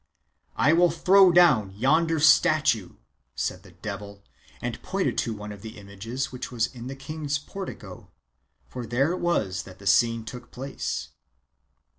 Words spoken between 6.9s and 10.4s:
king's portico, for there it was that the scene